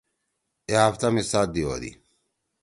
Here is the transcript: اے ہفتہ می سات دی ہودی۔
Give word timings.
اے 0.69 0.73
ہفتہ 0.87 1.07
می 1.13 1.21
سات 1.31 1.47
دی 1.55 1.61
ہودی۔ 1.67 1.91